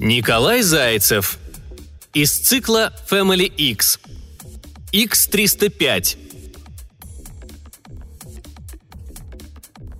[0.00, 1.38] Николай Зайцев.
[2.12, 4.00] Из цикла Family X.
[4.92, 6.27] X305.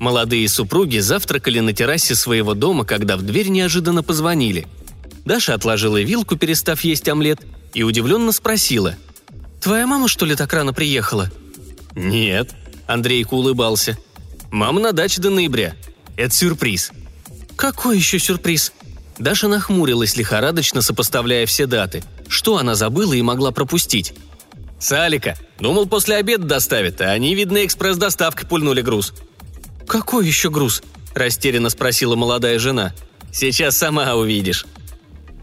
[0.09, 4.67] Молодые супруги завтракали на террасе своего дома, когда в дверь неожиданно позвонили.
[5.27, 7.41] Даша отложила вилку, перестав есть омлет,
[7.75, 8.97] и удивленно спросила.
[9.61, 11.31] «Твоя мама, что ли, так рано приехала?»
[11.95, 12.55] «Нет»,—
[12.87, 13.99] Андрейка улыбался.
[14.51, 15.75] «Мама на даче до ноября.
[16.17, 16.91] Это сюрприз».
[17.55, 18.73] «Какой еще сюрприз?»
[19.19, 22.03] Даша нахмурилась лихорадочно, сопоставляя все даты.
[22.29, 24.15] Что она забыла и могла пропустить?
[24.79, 25.37] «Салика.
[25.61, 29.13] Думал, после обеда доставят, а они, видно, экспресс-доставкой пульнули груз».
[29.89, 30.83] «Какой еще груз?»–
[31.15, 32.93] растерянно спросила молодая жена.
[33.33, 34.67] «Сейчас сама увидишь».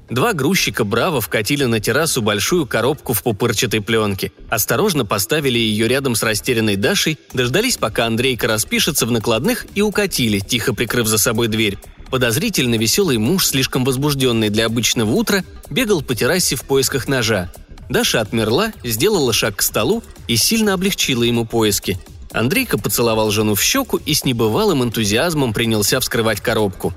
[0.07, 6.13] Два грузчика браво вкатили на террасу большую коробку в пупырчатой пленке, осторожно поставили ее рядом
[6.13, 11.47] с растерянной Дашей, дождались, пока Андрейка распишется в накладных и укатили, тихо прикрыв за собой
[11.47, 11.79] дверь.
[12.11, 17.51] Подозрительно веселый муж, слишком возбужденный для обычного утра, бегал по террасе в поисках ножа.
[17.89, 21.99] Даша отмерла, сделала шаг к столу и сильно облегчила ему поиски.
[22.35, 26.93] Андрейка поцеловал жену в щеку и с небывалым энтузиазмом принялся вскрывать коробку.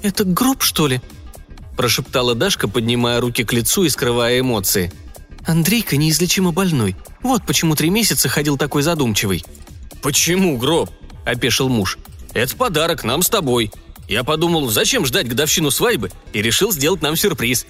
[0.00, 1.02] «Это гроб, что ли?»–
[1.76, 4.90] прошептала Дашка, поднимая руки к лицу и скрывая эмоции.
[5.46, 6.96] «Андрейка неизлечимо больной.
[7.22, 9.44] Вот почему три месяца ходил такой задумчивый».
[10.00, 10.90] «Почему гроб?»–
[11.26, 11.98] опешил муж.
[12.32, 13.70] «Это подарок нам с тобой.
[14.08, 17.66] Я подумал, зачем ждать годовщину свадьбы, и решил сделать нам сюрприз.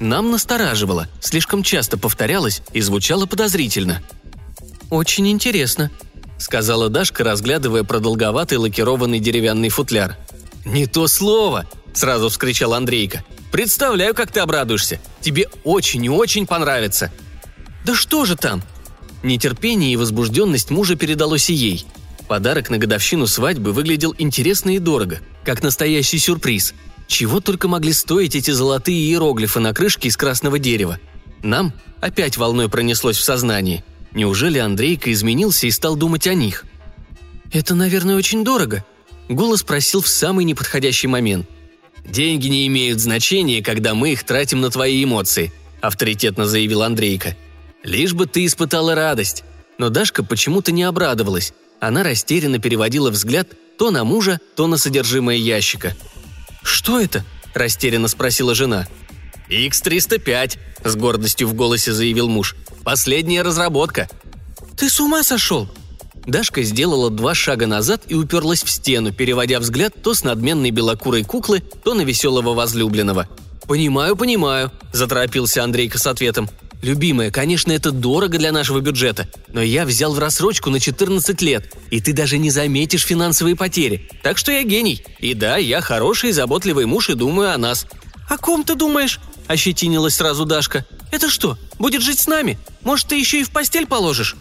[0.00, 4.02] Нам настораживало, слишком часто повторялось и звучало подозрительно.
[4.90, 5.90] «Очень интересно»,—
[6.42, 10.16] сказала Дашка, разглядывая продолговатый лакированный деревянный футляр.
[10.64, 13.24] «Не то слово!»— сразу вскричал Андрейка.
[13.50, 15.00] «Представляю, как ты обрадуешься.
[15.20, 17.12] Тебе очень и очень понравится».
[17.84, 18.62] «Да что же там?»
[19.22, 21.86] Нетерпение и возбужденность мужа передалось и ей.
[22.28, 26.74] Подарок на годовщину свадьбы выглядел интересно и дорого, как настоящий сюрприз.
[27.06, 30.98] Чего только могли стоить эти золотые иероглифы на крышке из красного дерева.
[31.42, 33.84] Нам опять волной пронеслось в сознании.
[34.14, 36.64] Неужели Андрейка изменился и стал думать о них?
[37.52, 38.84] «Это, наверное, очень дорого»,—
[39.28, 41.46] голос просил в самый неподходящий момент.
[42.04, 47.36] «Деньги не имеют значения, когда мы их тратим на твои эмоции»,— авторитетно заявил Андрейка.
[47.82, 49.44] «Лишь бы ты испытала радость».
[49.78, 51.54] Но Дашка почему-то не обрадовалась.
[51.80, 55.96] Она растерянно переводила взгляд то на мужа, то на содержимое ящика.
[56.62, 57.24] «Что это?»–
[57.54, 58.86] растерянно спросила жена.
[59.52, 62.56] «X305»,– с гордостью в голосе заявил муж.
[62.84, 64.08] «Последняя разработка».
[64.76, 65.68] «Ты с ума сошел?»
[66.26, 71.24] Дашка сделала два шага назад и уперлась в стену, переводя взгляд то с надменной белокурой
[71.24, 73.28] куклы, то на веселого возлюбленного.
[73.66, 76.48] «Понимаю, понимаю»,– заторопился Андрейка с ответом.
[76.80, 81.72] «Любимая, конечно, это дорого для нашего бюджета, но я взял в рассрочку на 14 лет,
[81.90, 84.08] и ты даже не заметишь финансовые потери.
[84.22, 85.04] Так что я гений.
[85.20, 87.86] И да, я хороший и заботливый муж и думаю о нас».
[88.28, 90.84] «О ком ты думаешь?»– ощетинилась сразу Дашка.
[91.10, 92.58] «Это что, будет жить с нами?
[92.82, 94.36] Может, ты еще и в постель положишь?»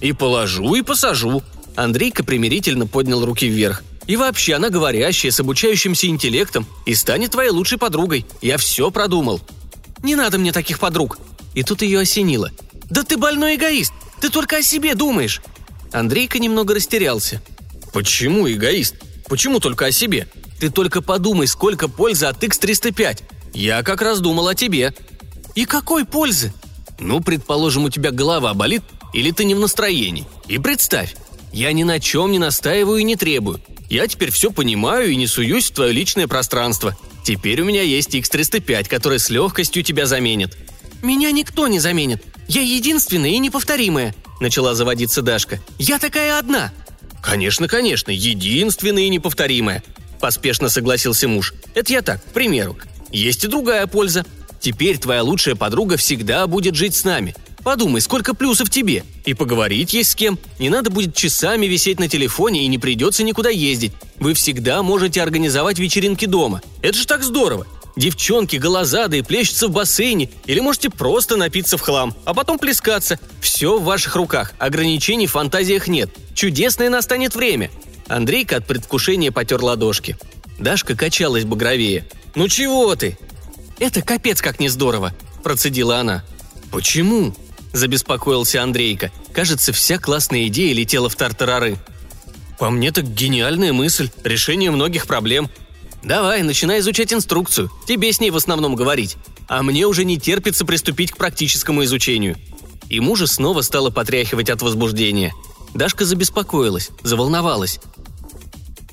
[0.00, 1.42] «И положу, и посажу».
[1.76, 3.82] Андрейка примирительно поднял руки вверх.
[4.06, 8.26] «И вообще, она говорящая, с обучающимся интеллектом, и станет твоей лучшей подругой.
[8.42, 9.40] Я все продумал».
[10.02, 11.18] «Не надо мне таких подруг»,
[11.54, 12.50] и тут ее осенило.
[12.88, 13.92] «Да ты больной эгоист!
[14.20, 15.40] Ты только о себе думаешь!»
[15.92, 17.42] Андрейка немного растерялся.
[17.92, 18.96] «Почему эгоист?
[19.28, 20.28] Почему только о себе?
[20.58, 23.22] Ты только подумай, сколько пользы от X305.
[23.52, 24.94] Я как раз думал о тебе».
[25.54, 26.52] «И какой пользы?»
[26.98, 30.26] «Ну, предположим, у тебя голова болит, или ты не в настроении.
[30.48, 31.16] И представь,
[31.52, 33.60] я ни на чем не настаиваю и не требую.
[33.88, 36.96] Я теперь все понимаю и не суюсь в твое личное пространство.
[37.24, 40.56] Теперь у меня есть X305, который с легкостью тебя заменит.
[41.02, 42.22] «Меня никто не заменит.
[42.46, 45.60] Я единственная и неповторимая»,— начала заводиться Дашка.
[45.78, 46.72] «Я такая одна».
[47.22, 49.82] «Конечно, конечно, единственная и неповторимая»,—
[50.20, 51.54] поспешно согласился муж.
[51.74, 52.76] «Это я так, к примеру.
[53.12, 54.24] Есть и другая польза.
[54.60, 57.34] Теперь твоя лучшая подруга всегда будет жить с нами.
[57.62, 59.04] Подумай, сколько плюсов тебе.
[59.24, 60.38] И поговорить есть с кем.
[60.58, 63.92] Не надо будет часами висеть на телефоне и не придется никуда ездить.
[64.18, 66.62] Вы всегда можете организовать вечеринки дома.
[66.82, 67.66] Это же так здорово.
[67.96, 73.18] Девчонки голозадые плещутся в бассейне, или можете просто напиться в хлам, а потом плескаться.
[73.40, 76.10] Все в ваших руках, ограничений в фантазиях нет.
[76.34, 77.70] Чудесное настанет время.
[78.08, 80.16] Андрейка от предвкушения потер ладошки.
[80.58, 82.06] Дашка качалась багровее.
[82.34, 83.18] «Ну чего ты?»
[83.78, 86.24] «Это капец как не здорово»,– процедила она.
[86.70, 87.34] «Почему?»–
[87.72, 89.10] забеспокоился Андрейка.
[89.32, 91.78] Кажется, вся классная идея летела в тартарары.
[92.58, 95.48] По мне так гениальная мысль, решение многих проблем.
[96.02, 97.70] Давай, начинай изучать инструкцию.
[97.86, 99.16] Тебе с ней в основном говорить.
[99.48, 102.36] А мне уже не терпится приступить к практическому изучению.
[102.88, 105.32] И мужа снова стало потряхивать от возбуждения.
[105.74, 107.80] Дашка забеспокоилась, заволновалась.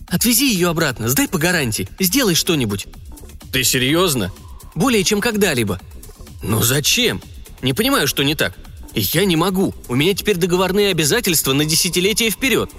[0.07, 2.87] «Отвези ее обратно, сдай по гарантии, сделай что-нибудь».
[3.51, 4.31] «Ты серьезно?»
[4.75, 5.79] «Более чем когда-либо».
[6.43, 7.21] «Ну зачем?
[7.61, 8.53] Не понимаю, что не так.
[8.93, 9.73] Я не могу.
[9.87, 12.71] У меня теперь договорные обязательства на десятилетия вперед».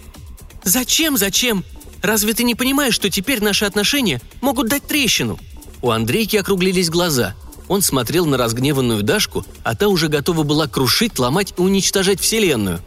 [0.65, 1.65] «Зачем, зачем?
[2.03, 5.39] Разве ты не понимаешь, что теперь наши отношения могут дать трещину?»
[5.83, 7.35] У Андрейки округлились глаза.
[7.69, 12.81] Он смотрел на разгневанную Дашку, а та уже готова была крушить, ломать и уничтожать Вселенную.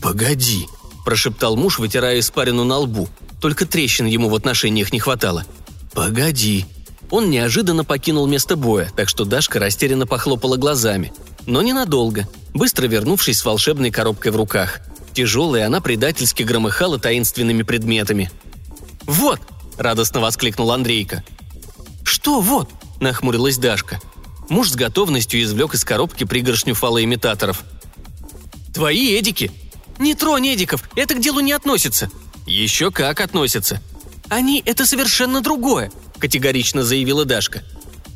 [0.00, 0.66] «Погоди»,–
[1.04, 3.08] прошептал муж, вытирая испарину на лбу.
[3.40, 5.44] Только трещин ему в отношениях не хватало.
[5.92, 6.66] «Погоди».
[7.10, 11.12] Он неожиданно покинул место боя, так что Дашка растерянно похлопала глазами.
[11.46, 14.80] Но ненадолго, быстро вернувшись с волшебной коробкой в руках.
[15.12, 18.30] Тяжелая она предательски громыхала таинственными предметами.
[19.04, 19.40] «Вот!»–
[19.78, 21.24] радостно воскликнул Андрейка.
[22.02, 22.68] «Что «вот»?»–
[23.00, 24.00] нахмурилась Дашка.
[24.48, 27.62] Муж с готовностью извлек из коробки пригоршню фалоимитаторов.
[28.74, 29.52] «Твои эдики!»
[29.98, 32.10] «Не тронь эдиков, это к делу не относится!»
[32.46, 33.80] «Еще как относится!»
[34.28, 37.62] «Они– это совершенно другое!»– категорично заявила Дашка.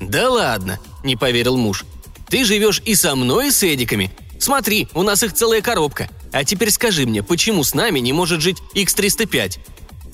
[0.00, 1.84] «Да ладно!»– не поверил муж.
[2.28, 4.12] «Ты живешь и со мной, и с эдиками.
[4.38, 6.08] Смотри, у нас их целая коробка.
[6.32, 9.58] А теперь скажи мне, почему с нами не может жить X305?»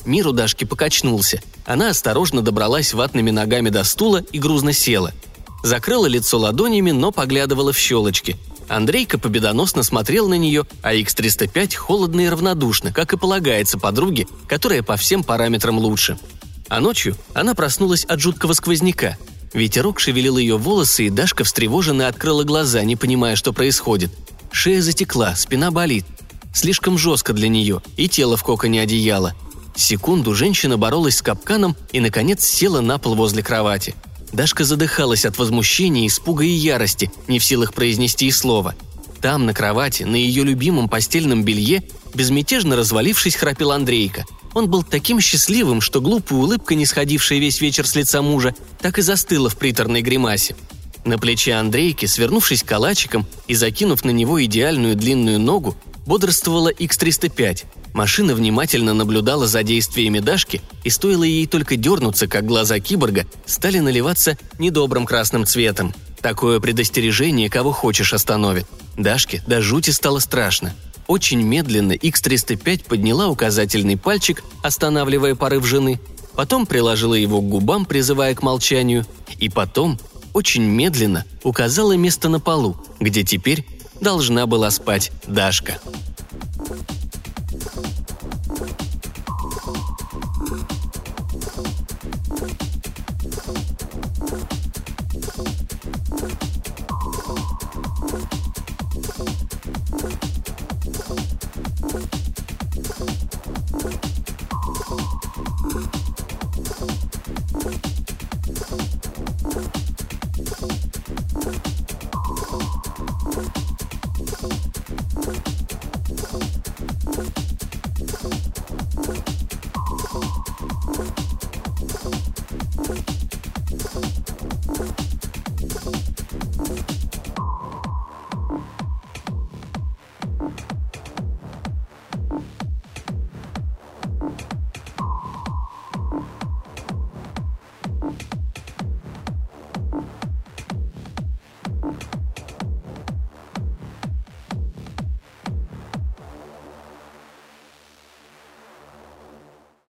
[0.04, 1.42] Мир у Дашки покачнулся.
[1.64, 5.12] Она осторожно добралась ватными ногами до стула и грузно села.
[5.62, 8.36] Закрыла лицо ладонями, но поглядывала в щелочки.
[8.68, 14.82] Андрейка победоносно смотрел на нее, а X305 холодно и равнодушно, как и полагается подруге, которая
[14.82, 16.18] по всем параметрам лучше.
[16.68, 19.16] А ночью она проснулась от жуткого сквозняка.
[19.52, 24.10] Ветерок шевелил ее волосы, и Дашка встревоженно открыла глаза, не понимая, что происходит.
[24.50, 26.04] Шея затекла, спина болит.
[26.54, 29.34] Слишком жестко для нее, и тело в коконе одеяла–
[29.76, 33.94] Секунду женщина боролась с капканом и, наконец, села на пол возле кровати.
[34.32, 38.74] Дашка задыхалась от возмущения, испуга и ярости, не в силах произнести и слова.
[39.20, 41.82] Там, на кровати, на ее любимом постельном белье,
[42.14, 44.24] безмятежно развалившись, храпел Андрейка.
[44.56, 48.98] Он был таким счастливым, что глупая улыбка, не сходившая весь вечер с лица мужа, так
[48.98, 50.56] и застыла в приторной гримасе.
[51.04, 55.76] На плече Андрейки, свернувшись калачиком и закинув на него идеальную длинную ногу,
[56.06, 57.66] бодрствовала X-305.
[57.92, 63.80] Машина внимательно наблюдала за действиями Дашки, и стоило ей только дернуться, как глаза киборга стали
[63.80, 65.94] наливаться недобрым красным цветом.
[66.22, 68.66] Такое предостережение кого хочешь остановит.
[68.96, 70.74] Дашке до жути стало страшно.
[71.06, 76.00] Очень медленно X-305 подняла указательный пальчик, останавливая порыв жены,
[76.34, 79.06] потом приложила его к губам, призывая к молчанию,
[79.38, 79.98] и потом,
[80.32, 83.64] очень медленно, указала место на полу, где теперь
[84.00, 85.78] должна была спать Дашка.